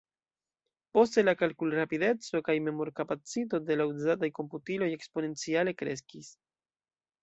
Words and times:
Poste 0.97 1.23
la 1.25 1.35
kalkulrapideco 1.41 2.43
kaj 2.49 2.57
memorkapacito 2.69 3.63
de 3.69 3.81
la 3.81 3.89
uzataj 3.95 4.35
komputiloj 4.41 4.93
eksponenciale 4.99 5.81
kreskis. 5.85 6.37